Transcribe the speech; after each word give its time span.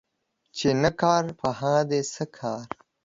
چي 0.57 0.69
نه 0.83 0.91
کار 1.01 1.23
په 1.39 1.47
هغه 1.59 1.81
دي 1.89 2.01
څه 2.13 2.23
کار. 2.37 2.65